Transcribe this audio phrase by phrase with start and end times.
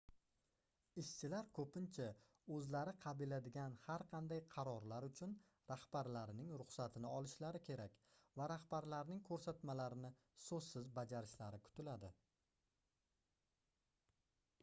[1.01, 2.05] ishshilar koʻpincha
[2.55, 5.35] oʻzlari qabiladigan har qanday qarorlar uchun
[5.73, 8.01] rahbarlarining ruxsatini olishlari kerak
[8.41, 10.13] va rahbarlarining koʻrsatmalarini
[10.49, 12.11] soʻzsiz bajarishlari kutiladi